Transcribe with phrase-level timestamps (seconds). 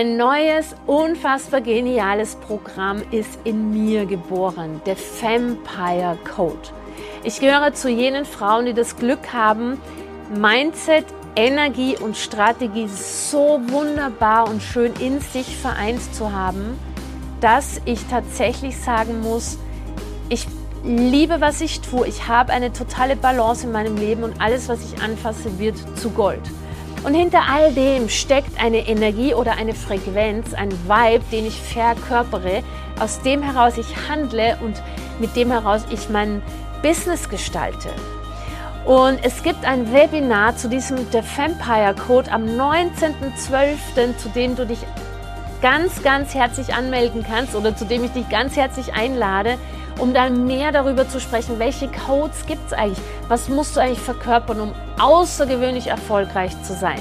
[0.00, 6.70] Ein neues, unfassbar geniales Programm ist in mir geboren, der Vampire Code.
[7.22, 9.78] Ich gehöre zu jenen Frauen, die das Glück haben,
[10.34, 11.04] Mindset,
[11.36, 16.78] Energie und Strategie so wunderbar und schön in sich vereint zu haben,
[17.42, 19.58] dass ich tatsächlich sagen muss,
[20.30, 20.46] ich
[20.82, 22.08] liebe, was ich tue.
[22.08, 26.08] Ich habe eine totale Balance in meinem Leben und alles, was ich anfasse, wird zu
[26.08, 26.40] Gold.
[27.02, 32.62] Und hinter all dem steckt eine Energie oder eine Frequenz, ein Vibe, den ich verkörpere,
[32.98, 34.82] aus dem heraus ich handle und
[35.18, 36.42] mit dem heraus ich mein
[36.82, 37.88] Business gestalte.
[38.84, 44.66] Und es gibt ein Webinar zu diesem The Vampire Code am 19.12., zu dem du
[44.66, 44.80] dich
[45.62, 49.58] ganz, ganz herzlich anmelden kannst oder zu dem ich dich ganz herzlich einlade,
[49.98, 54.00] um dann mehr darüber zu sprechen, welche Codes gibt es eigentlich, was musst du eigentlich
[54.00, 57.00] verkörpern, um außergewöhnlich erfolgreich zu sein.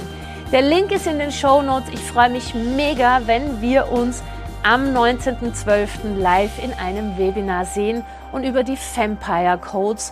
[0.51, 1.89] Der Link ist in den Show Notes.
[1.93, 4.23] Ich freue mich mega, wenn wir uns
[4.63, 6.17] am 19.12.
[6.17, 10.11] live in einem Webinar sehen und über die Vampire Codes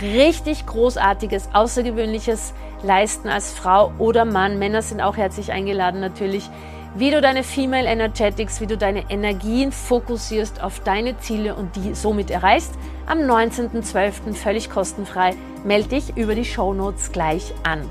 [0.00, 4.58] richtig großartiges, außergewöhnliches leisten als Frau oder Mann.
[4.58, 6.48] Männer sind auch herzlich eingeladen natürlich
[6.94, 11.94] wie du deine Female Energetics, wie du deine Energien fokussierst auf deine Ziele und die
[11.94, 12.72] somit erreichst.
[13.06, 14.34] Am 19.12.
[14.34, 15.34] völlig kostenfrei.
[15.64, 17.90] Melde dich über die Show Notes gleich an.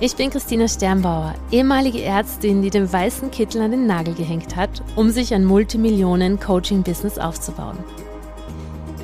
[0.00, 4.82] Ich bin Christina Sternbauer, ehemalige Ärztin, die den weißen Kittel an den Nagel gehängt hat,
[4.96, 7.78] um sich ein Multimillionen-Coaching-Business aufzubauen.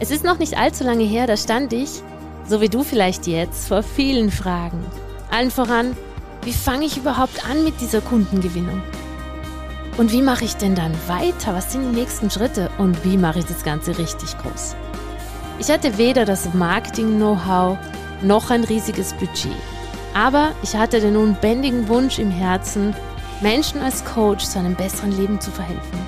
[0.01, 2.03] Es ist noch nicht allzu lange her, da stand ich,
[2.47, 4.85] so wie du vielleicht jetzt, vor vielen Fragen.
[5.31, 5.97] Allen voran,
[6.43, 8.83] wie fange ich überhaupt an mit dieser Kundengewinnung?
[9.97, 11.55] Und wie mache ich denn dann weiter?
[11.55, 12.71] Was sind die nächsten Schritte?
[12.79, 14.77] Und wie mache ich das Ganze richtig groß?
[15.59, 17.77] Ich hatte weder das Marketing-Know-how
[18.23, 19.57] noch ein riesiges Budget.
[20.15, 22.95] Aber ich hatte den unbändigen Wunsch im Herzen,
[23.41, 25.99] Menschen als Coach zu einem besseren Leben zu verhelfen.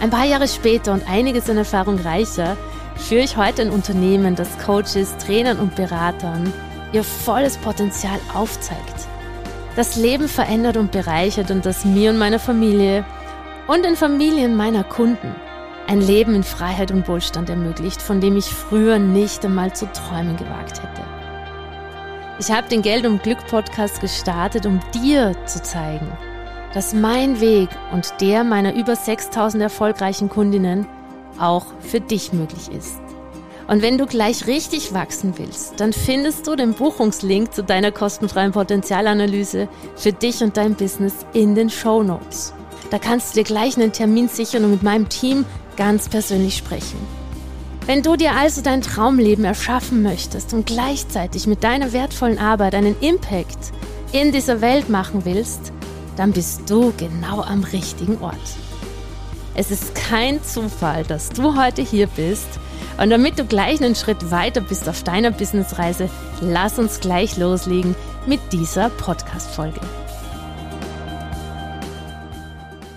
[0.00, 2.56] Ein paar Jahre später und einiges an Erfahrung reicher
[2.96, 6.52] führe ich heute ein Unternehmen, das Coaches, Trainern und Beratern
[6.92, 9.08] ihr volles Potenzial aufzeigt.
[9.76, 13.04] Das Leben verändert und bereichert und das mir und meiner Familie
[13.66, 15.34] und den Familien meiner Kunden
[15.86, 20.36] ein Leben in Freiheit und Wohlstand ermöglicht, von dem ich früher nicht einmal zu träumen
[20.36, 21.02] gewagt hätte.
[22.38, 26.10] Ich habe den Geld und Glück Podcast gestartet, um dir zu zeigen,
[26.72, 30.86] dass mein Weg und der meiner über 6000 erfolgreichen Kundinnen
[31.38, 33.00] auch für dich möglich ist.
[33.70, 38.50] Und wenn du gleich richtig wachsen willst, dann findest du den Buchungslink zu deiner kostenfreien
[38.50, 42.52] Potenzialanalyse für dich und dein Business in den Show Notes.
[42.90, 45.44] Da kannst du dir gleich einen Termin sichern und mit meinem Team
[45.76, 46.98] ganz persönlich sprechen.
[47.86, 52.96] Wenn du dir also dein Traumleben erschaffen möchtest und gleichzeitig mit deiner wertvollen Arbeit einen
[53.00, 53.70] Impact
[54.10, 55.72] in dieser Welt machen willst,
[56.16, 58.34] dann bist du genau am richtigen Ort.
[59.54, 62.58] Es ist kein Zufall, dass du heute hier bist
[63.00, 66.10] und damit du gleich einen Schritt weiter bist auf deiner Businessreise,
[66.42, 67.96] lass uns gleich loslegen
[68.26, 69.80] mit dieser Podcast-Folge.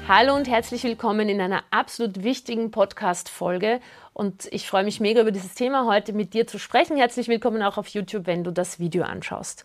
[0.06, 3.80] Hallo und herzlich willkommen in einer absolut wichtigen Podcast-Folge.
[4.12, 6.98] Und ich freue mich mega über dieses Thema heute mit dir zu sprechen.
[6.98, 9.64] Herzlich willkommen auch auf YouTube, wenn du das Video anschaust.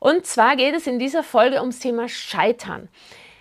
[0.00, 2.88] Und zwar geht es in dieser Folge ums Thema Scheitern.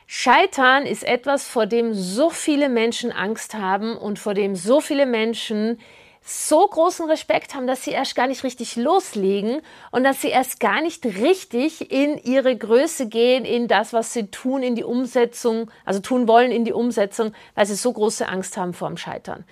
[0.05, 5.07] Scheitern ist etwas, vor dem so viele Menschen Angst haben und vor dem so viele
[5.07, 5.79] Menschen
[6.27, 10.59] so großen Respekt haben, dass sie erst gar nicht richtig loslegen und dass sie erst
[10.59, 15.69] gar nicht richtig in ihre Größe gehen, in das, was sie tun, in die Umsetzung,
[15.85, 19.45] also tun wollen in die Umsetzung, weil sie so große Angst haben vor dem Scheitern.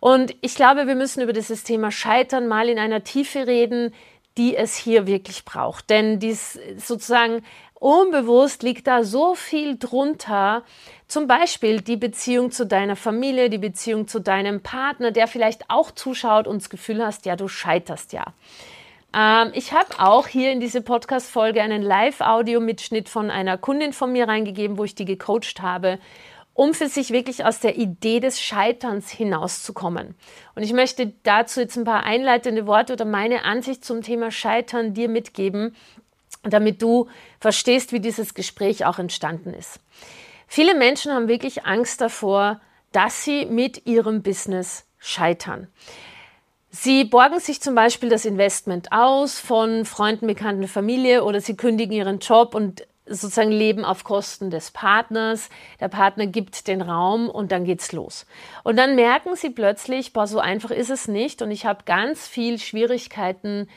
[0.00, 3.94] Und ich glaube, wir müssen über dieses Thema Scheitern mal in einer Tiefe reden,
[4.36, 5.88] die es hier wirklich braucht.
[5.88, 7.42] Denn dies sozusagen
[7.78, 10.64] unbewusst liegt da so viel drunter,
[11.06, 15.90] zum Beispiel die Beziehung zu deiner Familie, die Beziehung zu deinem Partner, der vielleicht auch
[15.90, 18.26] zuschaut und das Gefühl hast, ja, du scheiterst ja.
[19.14, 24.28] Ähm, ich habe auch hier in diese Podcast-Folge einen Live-Audio-Mitschnitt von einer Kundin von mir
[24.28, 25.98] reingegeben, wo ich die gecoacht habe,
[26.52, 30.16] um für sich wirklich aus der Idee des Scheiterns hinauszukommen.
[30.56, 34.92] Und ich möchte dazu jetzt ein paar einleitende Worte oder meine Ansicht zum Thema Scheitern
[34.92, 35.76] dir mitgeben,
[36.42, 37.08] damit du
[37.40, 39.80] verstehst, wie dieses Gespräch auch entstanden ist.
[40.46, 42.60] Viele Menschen haben wirklich Angst davor,
[42.92, 45.68] dass sie mit ihrem Business scheitern.
[46.70, 51.94] Sie borgen sich zum Beispiel das Investment aus von Freunden, Bekannten, Familie oder sie kündigen
[51.94, 55.48] ihren Job und sozusagen leben auf Kosten des Partners.
[55.80, 58.26] Der Partner gibt den Raum und dann geht's los.
[58.64, 62.26] Und dann merken sie plötzlich, boah, so einfach ist es nicht und ich habe ganz
[62.26, 63.68] viel Schwierigkeiten,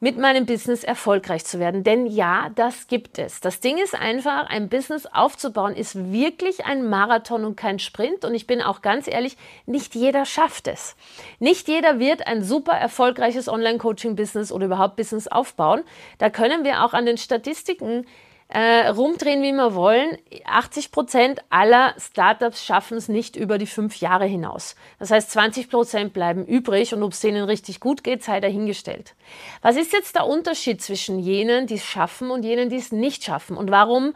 [0.00, 1.84] mit meinem Business erfolgreich zu werden.
[1.84, 3.40] Denn ja, das gibt es.
[3.40, 8.24] Das Ding ist einfach, ein Business aufzubauen ist wirklich ein Marathon und kein Sprint.
[8.24, 9.36] Und ich bin auch ganz ehrlich,
[9.66, 10.96] nicht jeder schafft es.
[11.38, 15.82] Nicht jeder wird ein super erfolgreiches Online-Coaching-Business oder überhaupt Business aufbauen.
[16.18, 18.06] Da können wir auch an den Statistiken
[18.50, 20.18] äh, rumdrehen, wie wir wollen.
[20.44, 24.74] 80 Prozent aller Startups schaffen es nicht über die fünf Jahre hinaus.
[24.98, 29.14] Das heißt, 20 Prozent bleiben übrig und ob es denen richtig gut geht, sei dahingestellt.
[29.62, 33.22] Was ist jetzt der Unterschied zwischen jenen, die es schaffen und jenen, die es nicht
[33.22, 33.56] schaffen?
[33.56, 34.14] Und warum,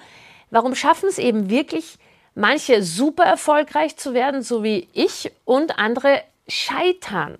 [0.50, 1.98] warum schaffen es eben wirklich
[2.34, 7.38] manche super erfolgreich zu werden, so wie ich, und andere scheitern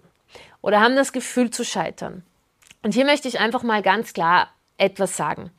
[0.63, 2.23] oder haben das Gefühl zu scheitern?
[2.85, 5.51] Und hier möchte ich einfach mal ganz klar etwas sagen.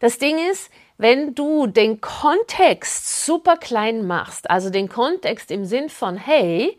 [0.00, 5.88] Das Ding ist, wenn du den Kontext super klein machst, also den Kontext im Sinn
[5.88, 6.78] von, hey,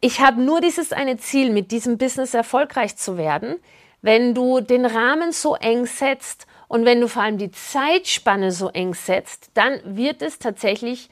[0.00, 3.56] ich habe nur dieses eine Ziel, mit diesem Business erfolgreich zu werden,
[4.00, 8.68] wenn du den Rahmen so eng setzt und wenn du vor allem die Zeitspanne so
[8.68, 11.08] eng setzt, dann wird es tatsächlich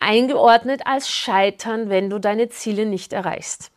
[0.00, 3.70] eingeordnet als Scheitern, wenn du deine Ziele nicht erreichst.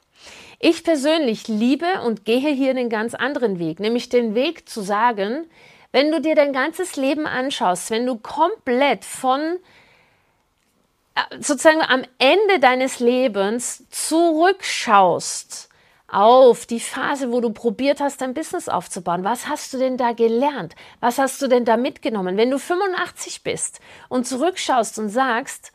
[0.60, 5.46] Ich persönlich liebe und gehe hier einen ganz anderen Weg, nämlich den Weg zu sagen,
[5.92, 9.60] wenn du dir dein ganzes Leben anschaust, wenn du komplett von
[11.16, 15.70] äh, sozusagen am Ende deines Lebens zurückschaust
[16.10, 19.24] auf die Phase, wo du probiert hast, dein Business aufzubauen.
[19.24, 20.76] Was hast du denn da gelernt?
[21.02, 22.38] Was hast du denn da mitgenommen?
[22.38, 25.74] Wenn du 85 bist und zurückschaust und sagst,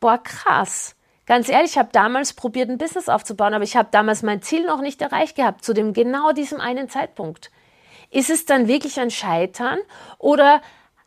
[0.00, 4.22] boah, krass, Ganz ehrlich, ich habe damals probiert, ein Business aufzubauen, aber ich habe damals
[4.22, 7.50] mein Ziel noch nicht erreicht gehabt, zu dem genau diesem einen Zeitpunkt.
[8.10, 9.78] Ist es dann wirklich ein Scheitern
[10.18, 10.62] oder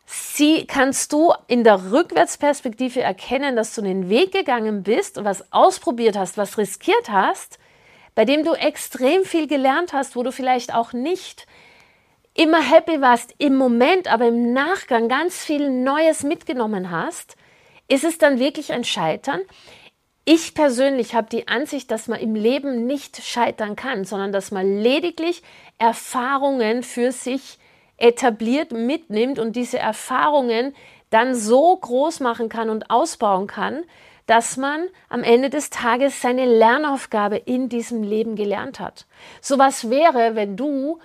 [0.06, 5.52] sie, kannst du in der Rückwärtsperspektive erkennen, dass du den Weg gegangen bist und was
[5.52, 7.58] ausprobiert hast, was riskiert hast,
[8.14, 11.46] bei dem du extrem viel gelernt hast, wo du vielleicht auch nicht
[12.34, 17.36] immer happy warst im Moment, aber im Nachgang ganz viel Neues mitgenommen hast,
[17.88, 19.40] ist es dann wirklich ein Scheitern?
[20.24, 24.78] Ich persönlich habe die Ansicht, dass man im Leben nicht scheitern kann, sondern dass man
[24.78, 25.42] lediglich
[25.78, 27.58] Erfahrungen für sich
[27.96, 30.74] etabliert mitnimmt und diese Erfahrungen
[31.10, 33.82] dann so groß machen kann und ausbauen kann,
[34.26, 39.06] dass man am Ende des Tages seine Lernaufgabe in diesem Leben gelernt hat.
[39.40, 41.00] So was wäre, wenn du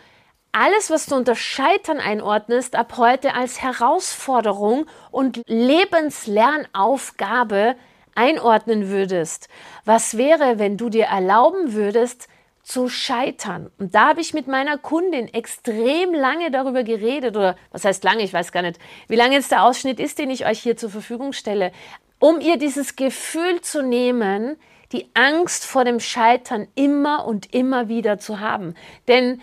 [0.52, 7.76] alles, was du unter Scheitern einordnest, ab heute als Herausforderung und Lebenslernaufgabe
[8.16, 9.50] einordnen würdest.
[9.84, 12.28] Was wäre, wenn du dir erlauben würdest,
[12.66, 13.70] zu scheitern.
[13.78, 18.24] Und da habe ich mit meiner Kundin extrem lange darüber geredet, oder was heißt lange,
[18.24, 20.90] ich weiß gar nicht, wie lange jetzt der Ausschnitt ist, den ich euch hier zur
[20.90, 21.72] Verfügung stelle,
[22.18, 24.58] um ihr dieses Gefühl zu nehmen,
[24.92, 28.74] die Angst vor dem Scheitern immer und immer wieder zu haben.
[29.08, 29.42] Denn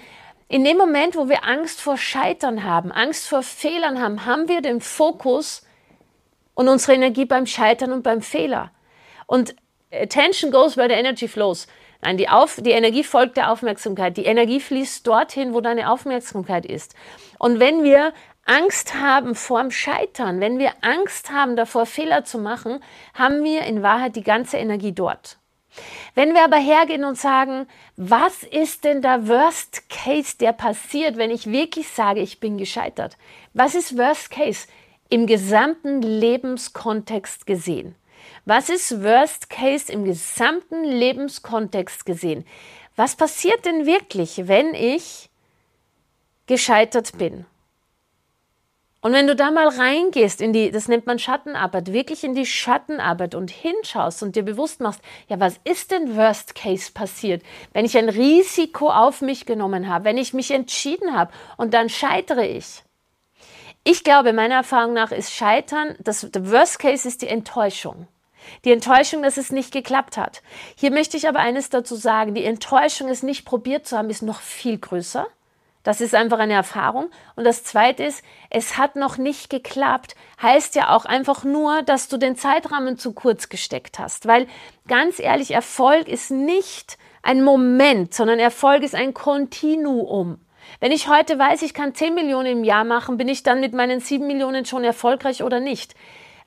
[0.48, 4.62] in dem Moment, wo wir Angst vor Scheitern haben, Angst vor Fehlern haben, haben wir
[4.62, 5.64] den Fokus
[6.54, 8.70] und unsere Energie beim Scheitern und beim Fehler.
[9.26, 9.54] Und
[9.92, 11.66] attention goes where the energy flows.
[12.02, 14.16] Nein, die, Auf, die Energie folgt der Aufmerksamkeit.
[14.16, 16.96] Die Energie fließt dorthin, wo deine Aufmerksamkeit ist.
[17.38, 18.12] Und wenn wir
[18.44, 22.82] Angst haben vor dem Scheitern, wenn wir Angst haben davor, Fehler zu machen,
[23.14, 25.38] haben wir in Wahrheit die ganze Energie dort.
[26.14, 27.66] Wenn wir aber hergehen und sagen,
[27.96, 33.16] was ist denn der Worst Case, der passiert, wenn ich wirklich sage, ich bin gescheitert?
[33.54, 34.66] Was ist Worst Case?
[35.12, 37.94] Im gesamten Lebenskontext gesehen?
[38.46, 42.46] Was ist Worst Case im gesamten Lebenskontext gesehen?
[42.96, 45.28] Was passiert denn wirklich, wenn ich
[46.46, 47.44] gescheitert bin?
[49.02, 52.46] Und wenn du da mal reingehst in die, das nennt man Schattenarbeit, wirklich in die
[52.46, 57.42] Schattenarbeit und hinschaust und dir bewusst machst, ja, was ist denn Worst Case passiert,
[57.74, 61.90] wenn ich ein Risiko auf mich genommen habe, wenn ich mich entschieden habe und dann
[61.90, 62.82] scheitere ich?
[63.84, 68.06] Ich glaube, meiner Erfahrung nach ist Scheitern, das der Worst Case ist die Enttäuschung.
[68.64, 70.42] Die Enttäuschung, dass es nicht geklappt hat.
[70.76, 72.34] Hier möchte ich aber eines dazu sagen.
[72.34, 75.26] Die Enttäuschung, es nicht probiert zu haben, ist noch viel größer.
[75.82, 77.10] Das ist einfach eine Erfahrung.
[77.34, 82.08] Und das Zweite ist, es hat noch nicht geklappt, heißt ja auch einfach nur, dass
[82.08, 84.26] du den Zeitrahmen zu kurz gesteckt hast.
[84.26, 84.46] Weil
[84.86, 90.38] ganz ehrlich, Erfolg ist nicht ein Moment, sondern Erfolg ist ein Kontinuum.
[90.80, 93.72] Wenn ich heute weiß, ich kann 10 Millionen im Jahr machen, bin ich dann mit
[93.72, 95.94] meinen 7 Millionen schon erfolgreich oder nicht?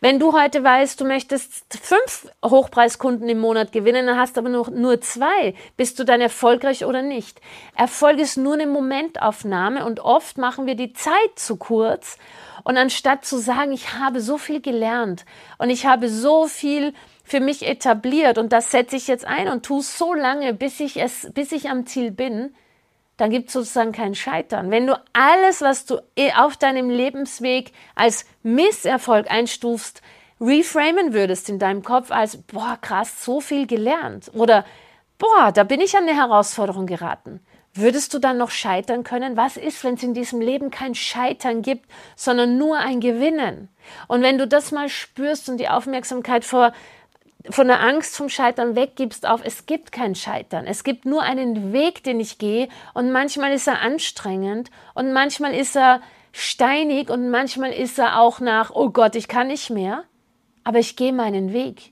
[0.01, 4.69] Wenn du heute weißt, du möchtest fünf Hochpreiskunden im Monat gewinnen, dann hast aber nur,
[4.69, 7.39] nur zwei, bist du dann erfolgreich oder nicht?
[7.75, 12.17] Erfolg ist nur eine Momentaufnahme und oft machen wir die Zeit zu kurz.
[12.63, 15.25] Und anstatt zu sagen, ich habe so viel gelernt
[15.59, 19.65] und ich habe so viel für mich etabliert und das setze ich jetzt ein und
[19.65, 22.53] tue es so lange, bis ich es, bis ich am Ziel bin,
[23.17, 24.71] dann gibt es sozusagen kein Scheitern.
[24.71, 25.99] Wenn du alles, was du
[26.37, 30.01] auf deinem Lebensweg als Misserfolg einstufst,
[30.39, 34.65] reframen würdest in deinem Kopf als, boah, krass, so viel gelernt oder,
[35.17, 37.39] boah, da bin ich an eine Herausforderung geraten.
[37.77, 39.35] Würdest du dann noch scheitern können?
[39.35, 43.67] Was ist, wenn es in diesem Leben kein Scheitern gibt, sondern nur ein Gewinnen?
[44.07, 46.71] Und wenn du das mal spürst und die Aufmerksamkeit vor,
[47.49, 50.65] von der Angst vom Scheitern weggibst auf, es gibt kein Scheitern.
[50.65, 55.53] Es gibt nur einen Weg, den ich gehe und manchmal ist er anstrengend und manchmal
[55.53, 60.03] ist er steinig und manchmal ist er auch nach, oh Gott, ich kann nicht mehr,
[60.63, 61.91] aber ich gehe meinen Weg.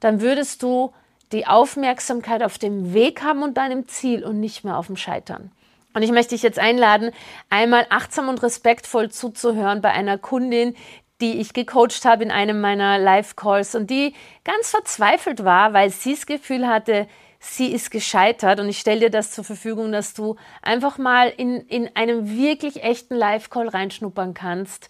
[0.00, 0.92] Dann würdest du
[1.32, 5.52] die Aufmerksamkeit auf dem Weg haben und deinem Ziel und nicht mehr auf dem Scheitern.
[5.94, 7.12] Und ich möchte dich jetzt einladen,
[7.50, 10.76] einmal achtsam und respektvoll zuzuhören bei einer Kundin,
[11.20, 16.14] die ich gecoacht habe in einem meiner Live-Calls und die ganz verzweifelt war, weil sie
[16.14, 17.08] das Gefühl hatte,
[17.40, 18.60] sie ist gescheitert.
[18.60, 22.82] Und ich stelle dir das zur Verfügung, dass du einfach mal in, in einem wirklich
[22.82, 24.88] echten Live-Call reinschnuppern kannst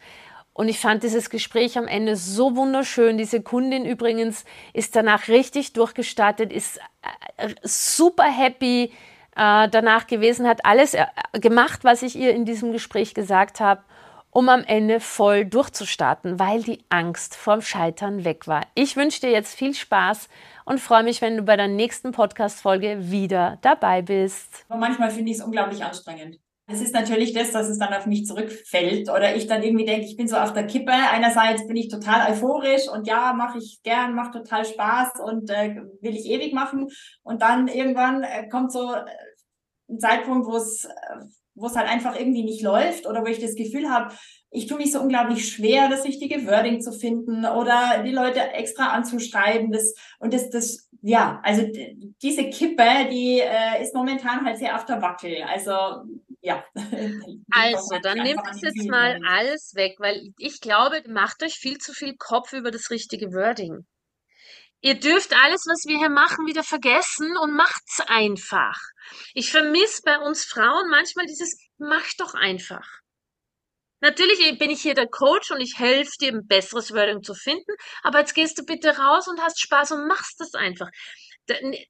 [0.58, 3.16] und ich fand dieses Gespräch am Ende so wunderschön.
[3.16, 6.80] Diese Kundin übrigens ist danach richtig durchgestartet, ist
[7.36, 8.90] äh, super happy
[9.36, 13.82] äh, danach gewesen, hat alles äh, gemacht, was ich ihr in diesem Gespräch gesagt habe,
[14.38, 18.60] um am Ende voll durchzustarten, weil die Angst vorm Scheitern weg war.
[18.76, 20.28] Ich wünsche dir jetzt viel Spaß
[20.64, 24.64] und freue mich, wenn du bei der nächsten Podcast-Folge wieder dabei bist.
[24.68, 26.38] manchmal finde ich es unglaublich anstrengend.
[26.68, 30.06] Es ist natürlich das, dass es dann auf mich zurückfällt oder ich dann irgendwie denke,
[30.06, 30.92] ich bin so auf der Kippe.
[30.92, 35.82] Einerseits bin ich total euphorisch und ja, mache ich gern, macht total Spaß und äh,
[36.00, 36.86] will ich ewig machen.
[37.24, 39.04] Und dann irgendwann äh, kommt so äh,
[39.90, 41.24] ein Zeitpunkt, wo es äh,
[41.58, 44.14] wo es halt einfach irgendwie nicht läuft oder wo ich das Gefühl habe,
[44.50, 48.88] ich tue mich so unglaublich schwer, das richtige Wording zu finden oder die Leute extra
[48.88, 49.72] anzuschreiben.
[49.72, 51.66] Das, und das, das, ja, also
[52.22, 55.42] diese Kippe, die äh, ist momentan halt sehr auf der Wackel.
[55.42, 55.72] Also
[56.40, 56.64] ja.
[57.50, 61.92] Also, dann nehmt es jetzt mal alles weg, weil ich glaube, macht euch viel zu
[61.92, 63.86] viel Kopf über das richtige Wording.
[64.80, 68.78] Ihr dürft alles, was wir hier machen, wieder vergessen und macht's einfach.
[69.34, 72.86] Ich vermisse bei uns Frauen manchmal dieses mach doch einfach.
[74.00, 77.72] Natürlich bin ich hier der Coach und ich helfe dir, ein besseres Wording zu finden,
[78.02, 80.88] aber jetzt gehst du bitte raus und hast Spaß und machst das einfach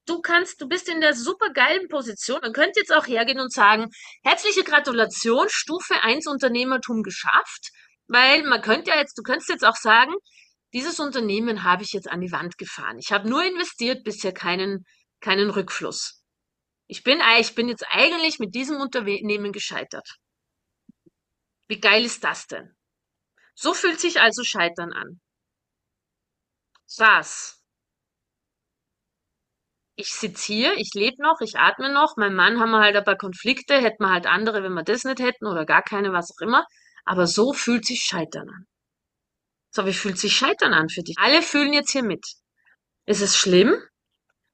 [0.07, 2.41] du kannst, du bist in der super geilen Position.
[2.43, 3.91] Man könnte jetzt auch hergehen und sagen,
[4.23, 7.71] herzliche Gratulation, Stufe 1 Unternehmertum geschafft.
[8.07, 10.15] Weil man könnte ja jetzt, du könntest jetzt auch sagen,
[10.73, 12.99] dieses Unternehmen habe ich jetzt an die Wand gefahren.
[12.99, 14.85] Ich habe nur investiert, bisher keinen,
[15.21, 16.23] keinen Rückfluss.
[16.87, 20.09] Ich bin, ich bin jetzt eigentlich mit diesem Unternehmen gescheitert.
[21.69, 22.75] Wie geil ist das denn?
[23.55, 25.21] So fühlt sich also Scheitern an.
[26.97, 27.59] Was?
[29.99, 32.17] ich sitze hier, ich lebe noch, ich atme noch.
[32.17, 35.03] Mein Mann haben wir halt ein paar Konflikte, hätten wir halt andere, wenn wir das
[35.03, 36.65] nicht hätten oder gar keine, was auch immer.
[37.05, 38.67] Aber so fühlt sich Scheitern an.
[39.79, 41.15] So, wie fühlt sich Scheitern an für dich?
[41.21, 42.27] Alle fühlen jetzt hier mit.
[43.07, 43.81] Ist es schlimm?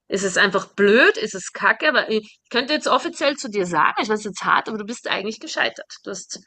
[0.07, 1.17] Ist es einfach blöd?
[1.17, 1.89] Ist es kacke?
[1.89, 5.07] Aber ich könnte jetzt offiziell zu dir sagen, ich weiß jetzt hart, aber du bist
[5.07, 5.91] eigentlich gescheitert.
[6.03, 6.45] Du hast,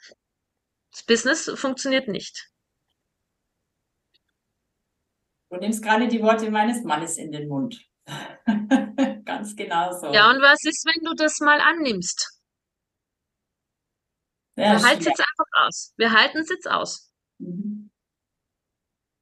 [0.93, 2.53] das Business funktioniert nicht.
[5.51, 7.85] Du nimmst gerade die Worte meines Mannes in den Mund.
[9.25, 10.13] Ganz genau so.
[10.13, 12.41] Ja, und was ist, wenn du das mal annimmst?
[14.55, 15.95] Ja, Wir halten es jetzt einfach aus.
[15.97, 17.13] Wir halten es jetzt aus.
[17.39, 17.78] Mhm.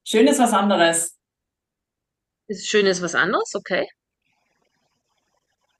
[0.08, 1.18] Schön ist was anderes.
[2.46, 3.88] Ist schön ist was anderes, okay.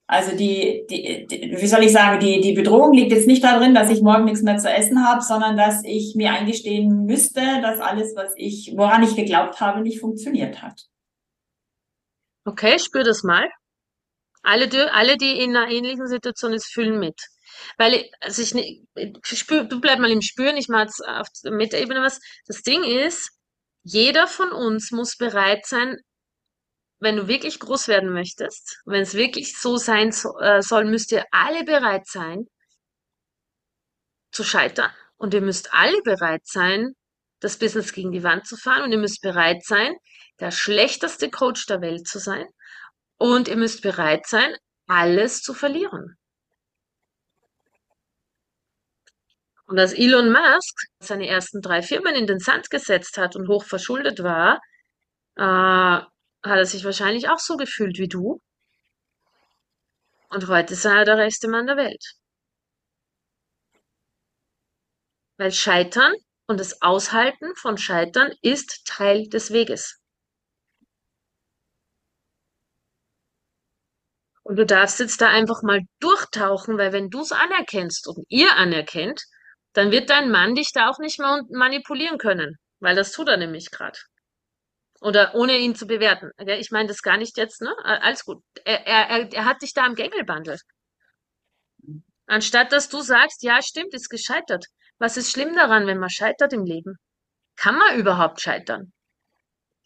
[0.09, 3.73] Also die, die, die, wie soll ich sagen, die, die Bedrohung liegt jetzt nicht darin,
[3.73, 7.79] dass ich morgen nichts mehr zu essen habe, sondern dass ich mir eingestehen müsste, dass
[7.79, 10.87] alles, was ich, woran ich geglaubt habe, nicht funktioniert hat.
[12.45, 13.49] Okay, spür das mal.
[14.43, 17.21] Alle, die, alle, die in einer ähnlichen Situation sind, fühlen mit.
[17.79, 21.53] Weil, also ich, ich spür, du bleib mal im Spüren, ich mache jetzt auf der
[21.53, 22.21] Metaebene was.
[22.47, 23.36] Das Ding ist,
[23.89, 25.97] jeder von uns muss bereit sein,
[26.99, 31.13] wenn du wirklich groß werden möchtest, wenn es wirklich so sein so, äh, soll, müsst
[31.13, 32.49] ihr alle bereit sein,
[34.33, 34.91] zu scheitern.
[35.19, 36.95] Und ihr müsst alle bereit sein,
[37.39, 38.83] das Business gegen die Wand zu fahren.
[38.83, 39.95] Und ihr müsst bereit sein,
[40.41, 42.47] der schlechteste Coach der Welt zu sein
[43.19, 44.53] und ihr müsst bereit sein,
[44.89, 46.19] alles zu verlieren.
[49.67, 53.65] Und als Elon Musk seine ersten drei Firmen in den Sand gesetzt hat und hoch
[53.65, 54.61] verschuldet war,
[55.37, 56.09] äh, hat
[56.45, 58.41] er sich wahrscheinlich auch so gefühlt wie du.
[60.29, 62.15] Und heute ist er der reichste Mann der Welt.
[65.39, 66.13] Weil Scheitern
[66.47, 70.01] und das Aushalten von Scheitern ist Teil des Weges.
[74.45, 78.53] Und du darfst jetzt da einfach mal durchtauchen, weil wenn du es anerkennst und ihr
[78.55, 79.25] anerkennt,
[79.77, 83.37] dann wird dein Mann dich da auch nicht mehr manipulieren können, weil das tut er
[83.37, 83.99] nämlich gerade.
[85.03, 86.31] Oder ohne ihn zu bewerten.
[86.39, 87.75] Ich meine das gar nicht jetzt, ne?
[87.85, 88.43] Alles gut.
[88.65, 90.59] Er, er, er hat dich da am Gängelbandel.
[92.27, 94.65] Anstatt dass du sagst, ja, stimmt, ist gescheitert.
[94.99, 96.97] Was ist schlimm daran, wenn man scheitert im Leben?
[97.57, 98.95] Kann man überhaupt scheitern?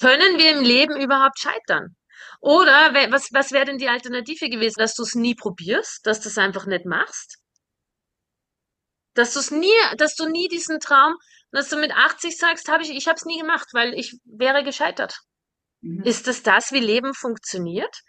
[0.01, 1.97] Können wir im Leben überhaupt scheitern?
[2.41, 6.29] Oder was, was wäre denn die Alternative gewesen, dass du es nie probierst, dass du
[6.29, 7.40] es einfach nicht machst?
[9.15, 11.17] Dass du es nie, dass du nie diesen Traum,
[11.51, 14.63] dass du mit 80 sagst, habe ich, ich habe es nie gemacht, weil ich wäre
[14.63, 15.19] gescheitert.
[15.81, 16.03] Mhm.
[16.05, 18.01] Ist das das, wie Leben funktioniert?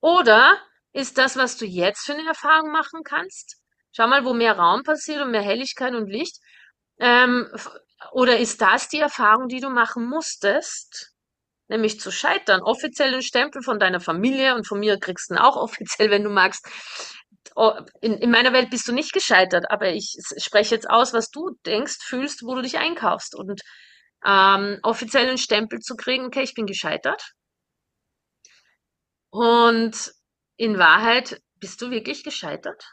[0.00, 0.60] Oder
[0.92, 3.56] ist das, was du jetzt für eine Erfahrung machen kannst?
[3.92, 6.38] Schau mal, wo mehr Raum passiert und mehr Helligkeit und Licht.
[6.98, 7.48] Ähm,
[8.12, 11.12] oder ist das die Erfahrung, die du machen musstest?
[11.68, 12.60] Nämlich zu scheitern.
[12.62, 16.30] Offiziellen Stempel von deiner Familie und von mir kriegst du ihn auch offiziell, wenn du
[16.30, 16.66] magst.
[17.54, 21.30] Oh, in, in meiner Welt bist du nicht gescheitert, aber ich spreche jetzt aus, was
[21.30, 23.34] du denkst, fühlst, wo du dich einkaufst.
[23.34, 23.60] Und
[24.24, 27.32] ähm, offiziellen Stempel zu kriegen, okay, ich bin gescheitert.
[29.30, 30.12] Und
[30.56, 32.84] in Wahrheit, bist du wirklich gescheitert?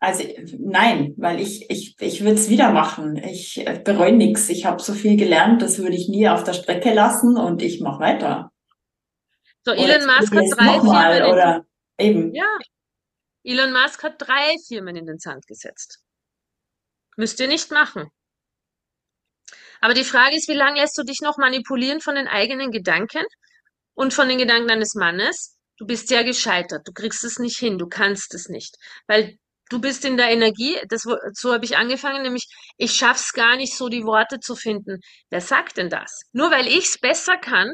[0.00, 0.24] Also
[0.58, 3.16] nein, weil ich, ich, ich würde es wieder machen.
[3.16, 4.48] Ich äh, bereue nichts.
[4.48, 7.80] Ich habe so viel gelernt, das würde ich nie auf der Strecke lassen und ich
[7.80, 8.51] mache weiter.
[9.64, 11.32] So, Elon Musk hat drei Firmen.
[11.32, 11.66] Oder
[11.98, 12.34] eben.
[12.34, 12.58] Ja.
[13.44, 15.98] Elon Musk hat drei Firmen in den Sand gesetzt.
[17.16, 18.10] Müsst ihr nicht machen.
[19.80, 23.24] Aber die Frage ist, wie lange lässt du dich noch manipulieren von den eigenen Gedanken
[23.94, 25.56] und von den Gedanken deines Mannes?
[25.76, 26.86] Du bist ja gescheitert.
[26.86, 27.78] Du kriegst es nicht hin.
[27.78, 28.76] Du kannst es nicht.
[29.08, 29.36] Weil
[29.70, 31.02] du bist in der Energie, das,
[31.32, 35.00] so habe ich angefangen, nämlich ich schaff's gar nicht so die Worte zu finden.
[35.30, 36.22] Wer sagt denn das?
[36.32, 37.72] Nur weil ich's besser kann,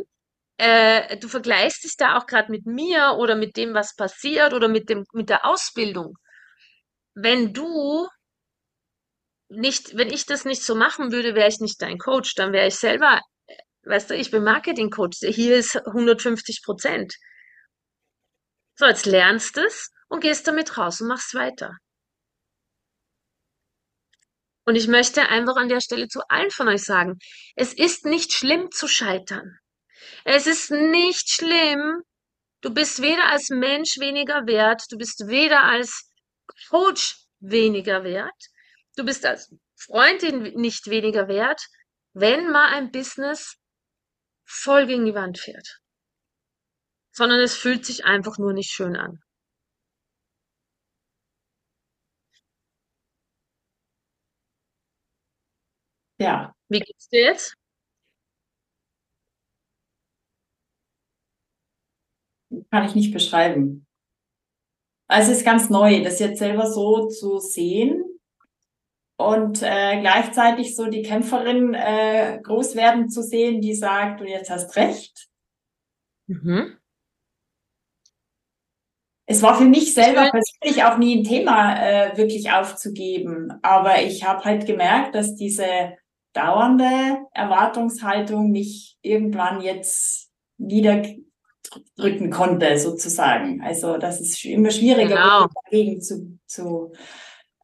[0.59, 4.69] äh, du vergleichst es da auch gerade mit mir oder mit dem, was passiert oder
[4.69, 6.17] mit dem mit der Ausbildung.
[7.15, 8.09] Wenn du
[9.49, 12.67] nicht, wenn ich das nicht so machen würde, wäre ich nicht dein Coach, dann wäre
[12.69, 13.21] ich selber,
[13.85, 15.19] weißt du, ich bin Marketing-Coach.
[15.21, 17.15] Hier ist 150 Prozent.
[18.77, 21.77] So, jetzt lernst du es und gehst damit raus und machst weiter.
[24.67, 27.19] Und ich möchte einfach an der Stelle zu allen von euch sagen,
[27.57, 29.59] es ist nicht schlimm zu scheitern.
[30.25, 32.03] Es ist nicht schlimm.
[32.61, 36.11] Du bist weder als Mensch weniger wert, du bist weder als
[36.71, 38.35] Coach weniger wert,
[38.97, 41.61] du bist als Freundin nicht weniger wert,
[42.15, 43.57] wenn mal ein Business
[44.45, 45.81] voll gegen die Wand fährt.
[47.13, 49.21] Sondern es fühlt sich einfach nur nicht schön an.
[56.19, 56.53] Ja.
[56.69, 57.55] Wie geht's dir jetzt?
[62.71, 63.87] Kann ich nicht beschreiben.
[65.09, 68.05] Also es ist ganz neu, das jetzt selber so zu sehen
[69.19, 74.51] und äh, gleichzeitig so die Kämpferin äh, groß werden zu sehen, die sagt, du jetzt
[74.51, 75.29] hast recht.
[76.29, 76.77] Mhm.
[79.27, 83.53] Es war für mich selber persönlich auch nie ein Thema, äh, wirklich aufzugeben.
[83.63, 85.97] Aber ich habe halt gemerkt, dass diese
[86.33, 90.31] dauernde Erwartungshaltung mich irgendwann jetzt
[91.75, 93.63] niederdrücken konnte, sozusagen.
[93.63, 95.47] Also das ist immer schwieriger, genau.
[95.65, 96.93] dagegen zu, zu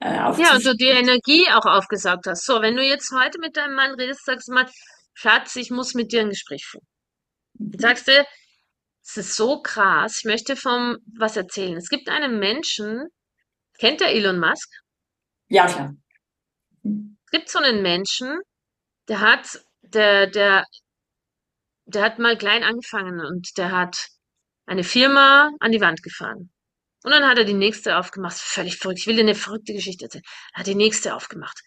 [0.01, 2.45] äh, Ja, und du die Energie auch aufgesaugt hast.
[2.45, 4.69] So, wenn du jetzt heute mit deinem Mann redest, sagst du mal,
[5.15, 6.87] Schatz, ich muss mit dir ein Gespräch führen.
[7.59, 8.27] Jetzt sagst du,
[9.07, 11.77] es ist so krass, ich möchte vom was erzählen.
[11.77, 13.09] Es gibt einen Menschen,
[13.79, 14.71] kennt der Elon Musk?
[15.49, 15.95] Ja, klar.
[16.83, 18.41] Es gibt so einen Menschen,
[19.09, 20.65] der hat, der, der,
[21.87, 24.09] der hat mal klein angefangen und der hat
[24.67, 26.51] eine Firma an die Wand gefahren.
[27.03, 28.39] Und dann hat er die nächste aufgemacht.
[28.39, 29.01] Völlig verrückt.
[29.01, 30.25] Ich will dir eine verrückte Geschichte erzählen.
[30.55, 31.61] Er hat die nächste aufgemacht.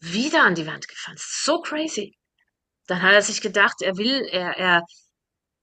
[0.00, 1.16] Wieder an die Wand gefahren.
[1.18, 2.16] So crazy.
[2.86, 4.82] Dann hat er sich gedacht, er will, er, er,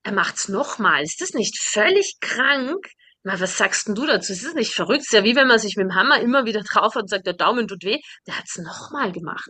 [0.03, 1.01] er macht's nochmal.
[1.01, 2.85] Ist das nicht völlig krank?
[3.23, 4.31] Na, was sagst denn du dazu?
[4.33, 5.01] Ist das nicht verrückt?
[5.05, 7.25] Ist ja wie wenn man sich mit dem Hammer immer wieder drauf hat und sagt,
[7.25, 7.99] der Daumen tut weh.
[8.27, 9.49] Der hat's nochmal gemacht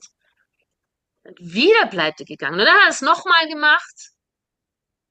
[1.39, 2.59] wieder pleite gegangen.
[2.59, 4.11] Und dann hat er es nochmal gemacht.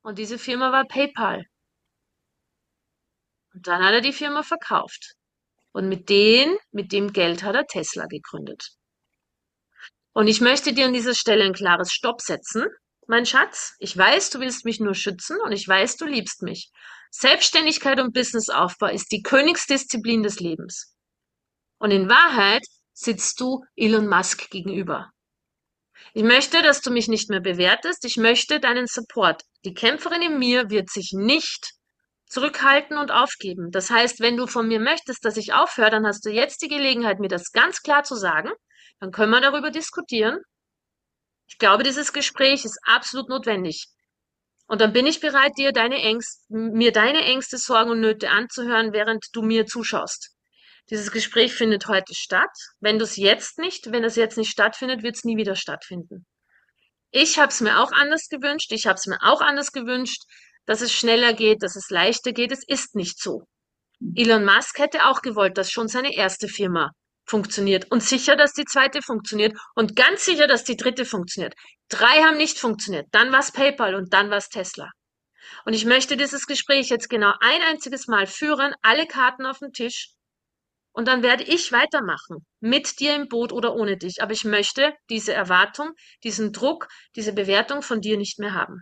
[0.04, 1.46] Und diese Firma war PayPal.
[3.54, 5.14] Und dann hat er die Firma verkauft.
[5.72, 8.68] Und mit dem, mit dem Geld hat er Tesla gegründet.
[10.12, 12.66] Und ich möchte dir an dieser Stelle ein klares Stopp setzen.
[13.06, 16.70] Mein Schatz, ich weiß, du willst mich nur schützen und ich weiß, du liebst mich.
[17.10, 20.94] Selbstständigkeit und Businessaufbau ist die Königsdisziplin des Lebens.
[21.78, 25.10] Und in Wahrheit sitzt du Elon Musk gegenüber.
[26.12, 28.04] Ich möchte, dass du mich nicht mehr bewertest.
[28.04, 29.42] Ich möchte deinen Support.
[29.64, 31.72] Die Kämpferin in mir wird sich nicht
[32.26, 33.70] zurückhalten und aufgeben.
[33.70, 36.68] Das heißt, wenn du von mir möchtest, dass ich aufhöre, dann hast du jetzt die
[36.68, 38.50] Gelegenheit, mir das ganz klar zu sagen.
[39.00, 40.38] Dann können wir darüber diskutieren.
[41.46, 43.86] Ich glaube, dieses Gespräch ist absolut notwendig.
[44.66, 48.92] Und dann bin ich bereit, dir deine Ängste, mir deine Ängste, Sorgen und Nöte anzuhören,
[48.92, 50.30] während du mir zuschaust.
[50.90, 52.50] Dieses Gespräch findet heute statt.
[52.80, 56.26] Wenn du es jetzt nicht, wenn es jetzt nicht stattfindet, wird es nie wieder stattfinden.
[57.16, 58.72] Ich habe es mir auch anders gewünscht.
[58.72, 60.22] Ich habe es mir auch anders gewünscht,
[60.66, 62.50] dass es schneller geht, dass es leichter geht.
[62.50, 63.44] Es ist nicht so.
[64.16, 66.90] Elon Musk hätte auch gewollt, dass schon seine erste Firma
[67.24, 71.54] funktioniert und sicher, dass die zweite funktioniert und ganz sicher, dass die dritte funktioniert.
[71.88, 73.06] Drei haben nicht funktioniert.
[73.12, 74.90] Dann war es PayPal und dann war es Tesla.
[75.64, 79.72] Und ich möchte dieses Gespräch jetzt genau ein einziges Mal führen, alle Karten auf den
[79.72, 80.13] Tisch
[80.94, 84.22] und dann werde ich weitermachen, mit dir im Boot oder ohne dich.
[84.22, 85.90] Aber ich möchte diese Erwartung,
[86.22, 88.80] diesen Druck, diese Bewertung von dir nicht mehr haben.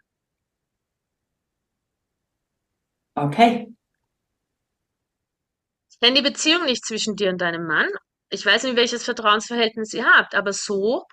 [3.16, 3.74] Okay.
[5.90, 7.88] Ich kenne die Beziehung nicht zwischen dir und deinem Mann.
[8.28, 11.06] Ich weiß nicht, welches Vertrauensverhältnis ihr habt, aber so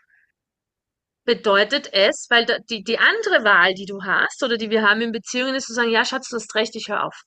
[1.25, 5.11] bedeutet es, weil die, die andere Wahl, die du hast oder die wir haben in
[5.13, 7.21] Beziehungen, ist zu sagen, ja, Schatz, du hast recht, ich höre auf.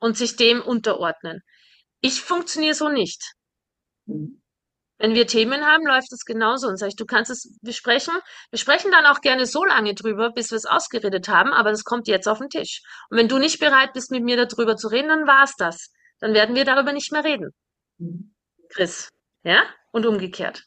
[0.00, 1.42] Und sich dem unterordnen.
[2.00, 3.32] Ich funktioniere so nicht.
[4.06, 4.40] Mhm.
[4.98, 6.66] Wenn wir Themen haben, läuft es genauso.
[6.66, 8.14] Und sage ich, du kannst es besprechen.
[8.50, 11.84] Wir sprechen dann auch gerne so lange drüber, bis wir es ausgeredet haben, aber das
[11.84, 12.82] kommt jetzt auf den Tisch.
[13.08, 15.92] Und wenn du nicht bereit bist, mit mir darüber zu reden, dann war's das.
[16.18, 17.50] Dann werden wir darüber nicht mehr reden.
[17.98, 18.34] Mhm.
[18.70, 19.08] Chris.
[19.44, 19.62] Ja?
[19.92, 20.64] Und umgekehrt.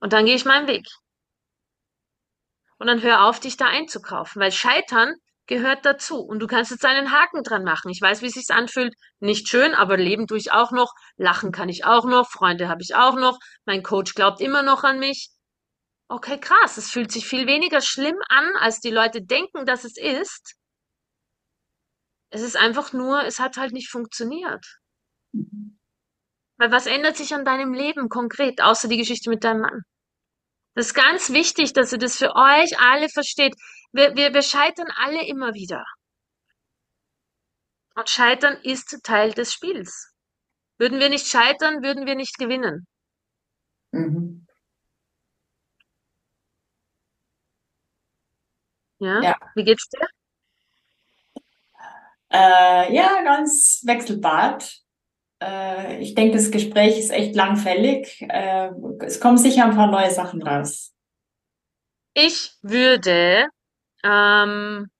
[0.00, 0.86] Und dann gehe ich meinen Weg.
[2.78, 5.14] Und dann hör auf, dich da einzukaufen, weil Scheitern
[5.46, 6.20] gehört dazu.
[6.20, 7.90] Und du kannst jetzt einen Haken dran machen.
[7.90, 8.94] Ich weiß, wie es sich anfühlt.
[9.20, 10.92] Nicht schön, aber leben tue ich auch noch.
[11.16, 12.30] Lachen kann ich auch noch.
[12.30, 13.38] Freunde habe ich auch noch.
[13.64, 15.30] Mein Coach glaubt immer noch an mich.
[16.08, 16.76] Okay, krass.
[16.76, 20.54] Es fühlt sich viel weniger schlimm an, als die Leute denken, dass es ist.
[22.30, 24.64] Es ist einfach nur, es hat halt nicht funktioniert.
[26.58, 29.82] Weil was ändert sich an deinem Leben konkret, außer die Geschichte mit deinem Mann?
[30.74, 33.54] Das ist ganz wichtig, dass ihr das für euch alle versteht.
[33.92, 35.84] Wir, wir, wir scheitern alle immer wieder.
[37.94, 40.14] Und Scheitern ist Teil des Spiels.
[40.78, 42.86] Würden wir nicht scheitern, würden wir nicht gewinnen.
[43.90, 44.46] Mhm.
[48.98, 49.20] Ja?
[49.20, 49.36] ja?
[49.54, 50.06] Wie geht's dir?
[52.30, 54.80] Äh, ja, ganz wechselbad.
[55.42, 58.22] Äh, ich denke, das Gespräch ist echt langfällig.
[58.22, 60.94] Äh, es kommen sicher ein paar neue Sachen raus.
[62.14, 63.48] Ich würde
[64.02, 64.90] ähm,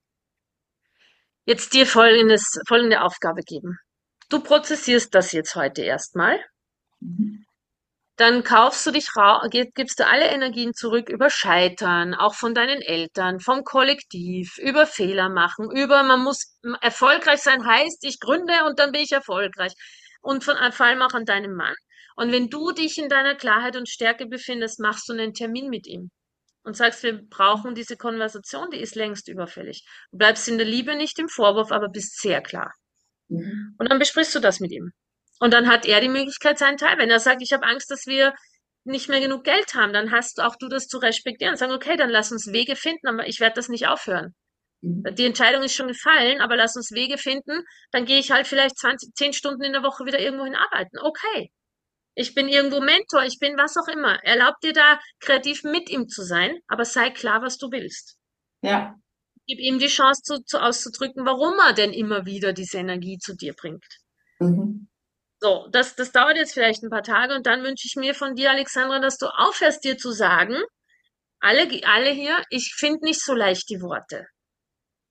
[1.45, 3.79] jetzt dir folgendes, folgende Aufgabe geben.
[4.29, 6.39] Du prozessierst das jetzt heute erstmal.
[7.01, 7.45] Mhm.
[8.17, 9.09] Dann kaufst du dich,
[9.75, 15.29] gibst du alle Energien zurück über Scheitern, auch von deinen Eltern, vom Kollektiv, über Fehler
[15.29, 19.73] machen, über man muss erfolgreich sein heißt, ich gründe und dann bin ich erfolgreich.
[20.21, 21.75] Und von, vor allem auch an deinem Mann.
[22.15, 25.87] Und wenn du dich in deiner Klarheit und Stärke befindest, machst du einen Termin mit
[25.87, 26.11] ihm
[26.65, 29.85] und sagst, wir brauchen diese Konversation, die ist längst überfällig.
[30.11, 32.73] Du bleibst in der Liebe, nicht im Vorwurf, aber bist sehr klar.
[33.29, 33.75] Mhm.
[33.79, 34.93] Und dann besprichst du das mit ihm.
[35.41, 36.99] Und dann hat er die Möglichkeit, seinen Teil.
[36.99, 38.33] Wenn er sagt, ich habe Angst, dass wir
[38.85, 41.97] nicht mehr genug Geld haben, dann hast auch du das zu respektieren und sagen, okay,
[41.97, 44.35] dann lass uns Wege finden, aber ich werde das nicht aufhören.
[44.83, 45.05] Mhm.
[45.15, 48.79] Die Entscheidung ist schon gefallen, aber lass uns Wege finden, dann gehe ich halt vielleicht
[48.79, 50.99] 20, 10 Stunden in der Woche wieder irgendwohin arbeiten.
[50.99, 51.51] Okay.
[52.15, 54.23] Ich bin irgendwo Mentor, ich bin was auch immer.
[54.23, 58.19] Erlaub dir da kreativ mit ihm zu sein, aber sei klar, was du willst.
[58.63, 58.95] Ja.
[59.47, 63.35] Gib ihm die Chance zu, zu auszudrücken, warum er denn immer wieder diese Energie zu
[63.35, 63.85] dir bringt.
[64.39, 64.89] Mhm.
[65.41, 68.37] So, das, das dauert jetzt vielleicht ein paar Tage und dann wünsche ich mir von
[68.37, 70.57] dir, Alexandra, dass du aufhörst, dir zu sagen,
[71.41, 74.27] alle, alle hier, ich finde nicht so leicht die Worte.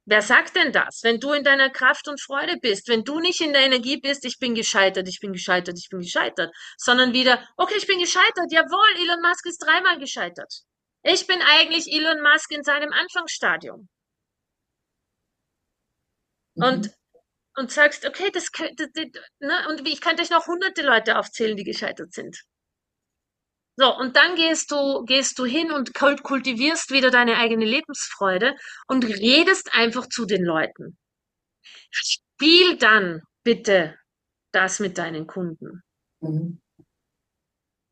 [0.05, 1.01] Wer sagt denn das?
[1.03, 4.25] Wenn du in deiner Kraft und Freude bist, wenn du nicht in der Energie bist,
[4.25, 8.51] ich bin gescheitert, ich bin gescheitert, ich bin gescheitert, sondern wieder, okay, ich bin gescheitert,
[8.51, 10.63] jawohl, Elon Musk ist dreimal gescheitert.
[11.03, 13.89] Ich bin eigentlich Elon Musk in seinem Anfangsstadium.
[16.55, 16.63] Mhm.
[16.63, 16.91] Und,
[17.57, 19.07] und sagst, okay, das, das, das
[19.39, 22.41] ne, und ich könnte euch noch hunderte Leute aufzählen, die gescheitert sind.
[23.81, 29.03] So, und dann gehst du, gehst du hin und kultivierst wieder deine eigene Lebensfreude und
[29.03, 30.99] redest einfach zu den Leuten.
[31.89, 33.97] Spiel dann bitte
[34.51, 35.81] das mit deinen Kunden.
[36.19, 36.61] Mhm.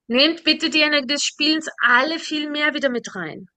[0.07, 3.47] Nehmt bitte die Energie des Spielens alle viel mehr wieder mit rein.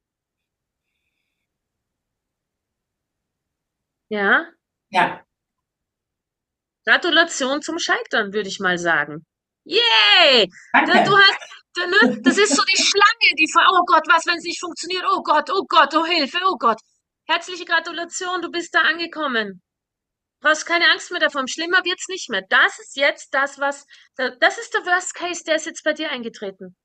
[4.08, 4.50] Ja?
[4.88, 5.22] Ja.
[6.86, 9.26] Gratulation zum Scheitern, würde ich mal sagen.
[9.64, 10.48] Yay!
[10.72, 11.04] Danke.
[11.04, 12.20] Du hast, Ne?
[12.22, 15.04] Das ist so die Schlange, die vor, oh Gott, was, wenn es nicht funktioniert?
[15.08, 16.78] Oh Gott, oh Gott, oh Hilfe, oh Gott.
[17.26, 19.62] Herzliche Gratulation, du bist da angekommen.
[20.40, 21.48] Brauchst keine Angst mehr davon.
[21.48, 22.42] Schlimmer wird's nicht mehr.
[22.48, 26.10] Das ist jetzt das, was, das ist der Worst Case, der ist jetzt bei dir
[26.10, 26.76] eingetreten.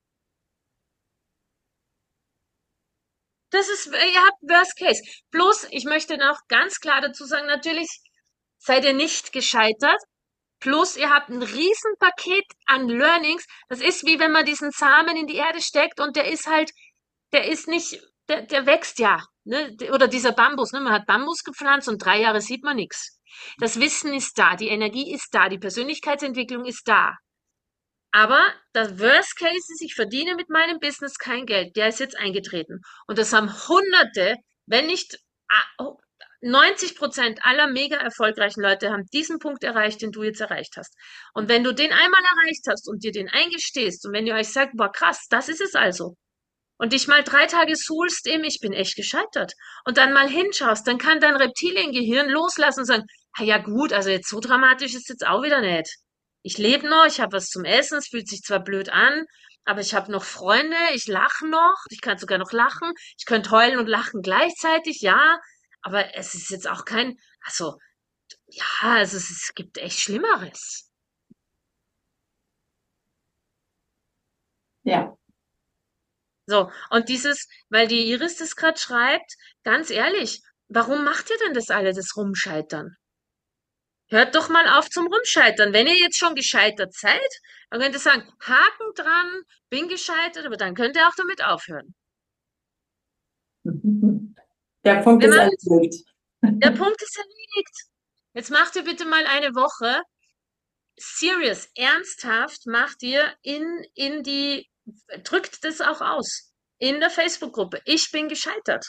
[3.49, 5.01] Das ist, ihr habt Worst Case.
[5.31, 7.89] Bloß, ich möchte noch ganz klar dazu sagen, natürlich
[8.57, 10.01] seid ihr nicht gescheitert.
[10.59, 13.45] Plus, ihr habt ein Riesenpaket an Learnings.
[13.69, 16.71] Das ist wie wenn man diesen Samen in die Erde steckt und der ist halt,
[17.31, 19.23] der ist nicht, der, der wächst ja.
[19.43, 19.77] Ne?
[19.93, 20.81] Oder dieser Bambus, ne?
[20.81, 23.19] man hat Bambus gepflanzt und drei Jahre sieht man nichts.
[23.59, 27.15] Das Wissen ist da, die Energie ist da, die Persönlichkeitsentwicklung ist da.
[28.11, 28.41] Aber
[28.73, 31.75] das Worst Case ist, ich verdiene mit meinem Business kein Geld.
[31.75, 32.81] Der ist jetzt eingetreten.
[33.05, 35.19] Und das haben Hunderte, wenn nicht
[36.41, 40.75] 90 ah, Prozent aller mega erfolgreichen Leute haben diesen Punkt erreicht, den du jetzt erreicht
[40.77, 40.93] hast.
[41.33, 44.49] Und wenn du den einmal erreicht hast und dir den eingestehst und wenn ihr euch
[44.49, 46.15] sagt, boah, krass, das ist es also.
[46.77, 49.53] Und dich mal drei Tage suhlst im, ich bin echt gescheitert.
[49.85, 53.05] Und dann mal hinschaust, dann kann dein Reptiliengehirn loslassen und sagen,
[53.39, 55.97] ja gut, also jetzt so dramatisch ist jetzt auch wieder nicht
[56.47, 59.25] ich lebe noch, ich habe was zum Essen, es fühlt sich zwar blöd an,
[59.65, 63.51] aber ich habe noch Freunde, ich lache noch, ich kann sogar noch lachen, ich könnte
[63.51, 65.37] heulen und lachen gleichzeitig, ja,
[65.81, 67.77] aber es ist jetzt auch kein, also,
[68.47, 70.89] ja, also es, es gibt echt Schlimmeres.
[74.83, 75.17] Ja.
[76.45, 81.53] So, und dieses, weil die Iris das gerade schreibt, ganz ehrlich, warum macht ihr denn
[81.53, 82.95] das alle, das Rumscheitern?
[84.09, 85.73] Hört doch mal auf zum Rumscheitern.
[85.73, 87.29] Wenn ihr jetzt schon gescheitert seid,
[87.69, 91.93] dann könnt ihr sagen, Haken dran, bin gescheitert, aber dann könnt ihr auch damit aufhören.
[94.87, 96.05] Der Punkt ist erledigt.
[96.41, 97.75] Der Punkt ist erledigt.
[98.33, 100.01] Jetzt macht ihr bitte mal eine Woche
[100.97, 104.69] serious, ernsthaft, macht ihr in, in die,
[105.23, 106.51] drückt das auch aus.
[106.79, 107.81] In der Facebook-Gruppe.
[107.85, 108.85] Ich bin gescheitert.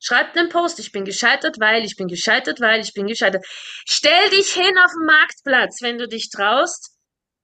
[0.00, 3.44] Schreib einen Post, ich bin gescheitert, weil, ich bin gescheitert, weil, ich bin gescheitert.
[3.48, 6.97] Stell dich hin auf den Marktplatz, wenn du dich traust.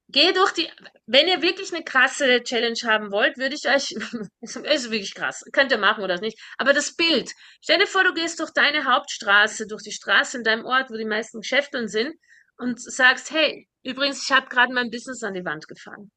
[0.09, 0.71] Geh durch die,
[1.07, 3.91] wenn ihr wirklich eine krasse Challenge haben wollt, würde ich euch,
[4.43, 8.13] ist wirklich krass, könnt ihr machen oder nicht, aber das Bild, stell dir vor, du
[8.13, 12.15] gehst durch deine Hauptstraße, durch die Straße in deinem Ort, wo die meisten Geschäfte sind
[12.59, 16.13] und sagst, hey, übrigens, ich habe gerade mein Business an die Wand gefahren.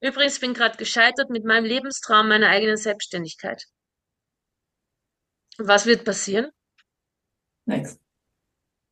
[0.00, 3.64] Übrigens, bin gerade gescheitert mit meinem Lebenstraum, meiner eigenen Selbstständigkeit.
[5.58, 6.50] Was wird passieren?
[7.66, 7.98] Nix.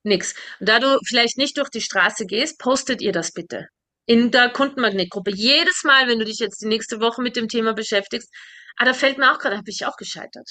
[0.09, 0.35] Nix.
[0.61, 3.69] Und da du vielleicht nicht durch die Straße gehst, postet ihr das bitte.
[4.07, 5.31] In der Kundenmagnetgruppe.
[5.35, 8.33] Jedes Mal, wenn du dich jetzt die nächste Woche mit dem Thema beschäftigst,
[8.77, 10.49] ah, da fällt mir auch gerade, habe ich auch gescheitert.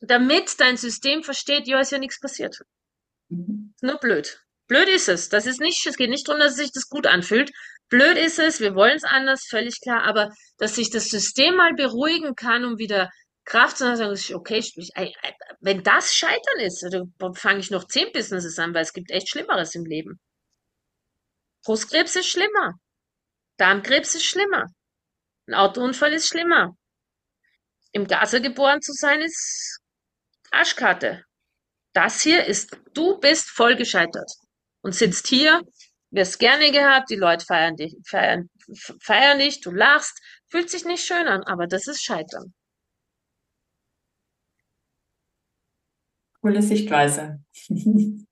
[0.00, 2.58] Damit dein System versteht, ja, ist ja nichts passiert.
[3.28, 3.74] Mhm.
[3.80, 4.40] Nur blöd.
[4.68, 5.28] Blöd ist es.
[5.28, 7.50] Das ist nicht, es geht nicht darum, dass sich das gut anfühlt.
[7.88, 11.74] Blöd ist es, wir wollen es anders, völlig klar, aber dass sich das System mal
[11.74, 13.10] beruhigen kann, um wieder
[13.44, 14.62] Kraft, sondern sagen, okay,
[15.60, 16.82] wenn das Scheitern ist,
[17.18, 20.20] dann fange ich noch zehn Businesses an, weil es gibt echt Schlimmeres im Leben.
[21.64, 22.74] Brustkrebs ist schlimmer.
[23.56, 24.66] Darmkrebs ist schlimmer.
[25.46, 26.76] Ein Autounfall ist schlimmer.
[27.92, 29.80] Im Gaza geboren zu sein ist
[30.50, 31.24] Arschkarte.
[31.92, 34.30] Das hier ist, du bist voll gescheitert
[34.80, 35.60] und sitzt hier,
[36.10, 38.48] wirst gerne gehabt, die Leute feiern dich, feiern,
[39.02, 42.54] feiern dich, du lachst, fühlt sich nicht schön an, aber das ist Scheitern.
[46.42, 47.40] Coole Sichtweise.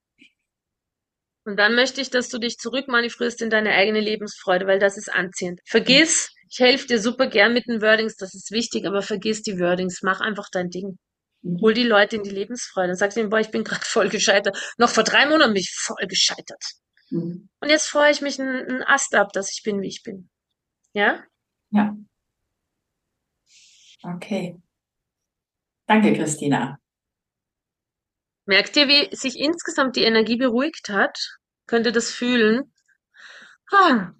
[1.44, 5.10] Und dann möchte ich, dass du dich zurückmanövrierst in deine eigene Lebensfreude, weil das ist
[5.10, 5.60] anziehend.
[5.64, 9.58] Vergiss, ich helfe dir super gern mit den Wordings, das ist wichtig, aber vergiss die
[9.58, 10.98] Wordings, mach einfach dein Ding.
[11.42, 11.60] Mhm.
[11.60, 14.74] Hol die Leute in die Lebensfreude und sagst ihnen, boah, ich bin gerade voll gescheitert.
[14.76, 16.62] Noch vor drei Monaten bin ich voll gescheitert.
[17.10, 17.48] Mhm.
[17.60, 20.28] Und jetzt freue ich mich einen Ast ab, dass ich bin, wie ich bin.
[20.92, 21.24] Ja?
[21.70, 21.96] Ja.
[24.02, 24.56] Okay.
[25.86, 26.79] Danke, Christina.
[28.46, 31.18] Merkt ihr, wie sich insgesamt die Energie beruhigt hat?
[31.66, 32.72] Könnt ihr das fühlen?
[33.72, 34.12] Ah,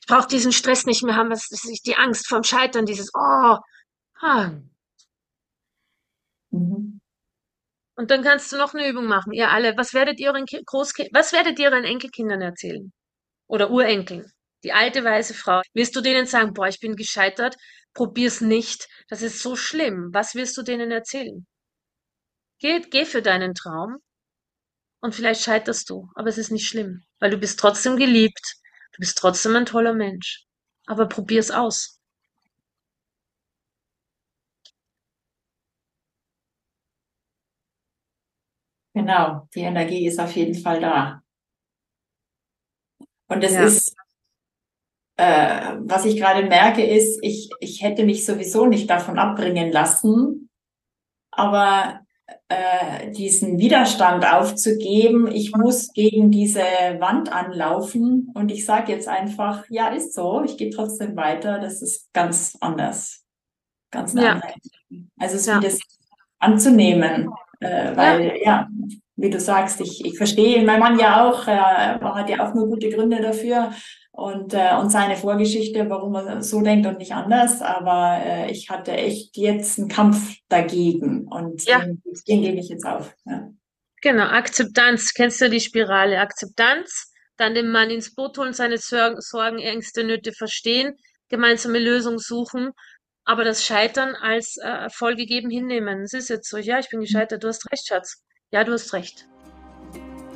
[0.00, 3.56] ich brauche diesen Stress nicht mehr haben, was ist die Angst vorm Scheitern, dieses Oh.
[4.20, 4.50] Ah.
[6.50, 7.00] Mhm.
[7.96, 9.76] Und dann kannst du noch eine Übung machen, ihr alle.
[9.76, 12.92] Was werdet ihr euren Großkind, was werdet ihr euren Enkelkindern erzählen?
[13.46, 14.30] Oder Urenkeln?
[14.64, 15.62] Die alte weiße Frau.
[15.74, 17.56] Wirst du denen sagen, boah, ich bin gescheitert,
[17.94, 20.10] probier's nicht, das ist so schlimm.
[20.12, 21.46] Was wirst du denen erzählen?
[22.62, 23.98] Geh, geh für deinen Traum
[25.00, 28.40] und vielleicht scheiterst du, aber es ist nicht schlimm, weil du bist trotzdem geliebt,
[28.92, 30.46] du bist trotzdem ein toller Mensch.
[30.86, 32.00] Aber probier's aus.
[38.94, 41.20] Genau, die Energie ist auf jeden Fall da.
[43.26, 43.64] Und es ja.
[43.64, 43.92] ist
[45.16, 50.48] äh, was ich gerade merke, ist, ich, ich hätte mich sowieso nicht davon abbringen lassen.
[51.32, 52.01] Aber
[52.48, 56.60] äh, diesen Widerstand aufzugeben, ich muss gegen diese
[56.98, 61.82] Wand anlaufen und ich sage jetzt einfach, ja, ist so, ich gehe trotzdem weiter, das
[61.82, 63.24] ist ganz anders.
[63.90, 64.32] Ganz ja.
[64.32, 64.52] anders.
[65.18, 65.60] Also es ja.
[65.60, 65.74] wieder
[66.38, 68.42] anzunehmen, äh, weil ja.
[68.44, 68.68] ja.
[69.16, 72.68] wie du sagst, ich, ich verstehe mein Mann ja auch, er hat ja auch nur
[72.68, 73.72] gute Gründe dafür
[74.12, 77.62] und, äh, und seine Vorgeschichte, warum er so denkt und nicht anders.
[77.62, 81.80] Aber äh, ich hatte echt jetzt einen Kampf dagegen und ja.
[81.80, 83.14] den, den gebe ich jetzt auf.
[83.24, 83.50] Ja.
[84.02, 85.14] Genau, Akzeptanz.
[85.14, 86.20] Kennst du die Spirale?
[86.20, 90.94] Akzeptanz, dann den Mann ins Boot holen, seine Sorgen, Ängste, Nöte verstehen,
[91.28, 92.72] gemeinsame Lösungen suchen,
[93.24, 96.02] aber das Scheitern als äh, vollgegeben hinnehmen.
[96.02, 98.22] Es ist jetzt so, ja, ich bin gescheitert, du hast recht, Schatz.
[98.50, 99.26] Ja, du hast recht.